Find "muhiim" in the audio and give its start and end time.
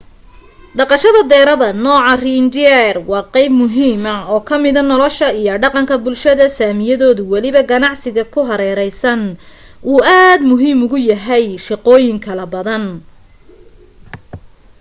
10.51-10.77